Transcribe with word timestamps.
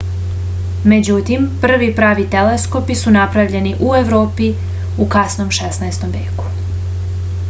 međutim 0.93 1.43
prvi 1.65 1.89
pravi 1.99 2.25
teleskopi 2.35 2.95
su 3.03 3.13
napravljeni 3.17 3.73
u 3.89 3.93
evropi 3.99 4.49
u 5.05 5.07
kasnom 5.17 5.53
16. 5.59 6.11
veku 6.19 6.51